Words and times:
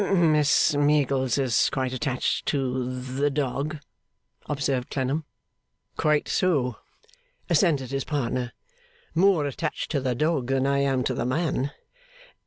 'Miss 0.01 0.73
Meagles 0.73 1.37
is 1.37 1.69
quite 1.71 1.93
attached 1.93 2.47
to 2.47 2.91
the 3.01 3.29
dog,' 3.29 3.77
observed 4.49 4.89
Clennam. 4.89 5.25
'Quite 5.95 6.27
so,' 6.27 6.77
assented 7.51 7.91
his 7.91 8.03
partner. 8.03 8.51
'More 9.13 9.45
attached 9.45 9.91
to 9.91 10.01
the 10.01 10.15
dog 10.15 10.47
than 10.47 10.65
I 10.65 10.79
am 10.79 11.03
to 11.03 11.13
the 11.13 11.27
man. 11.27 11.69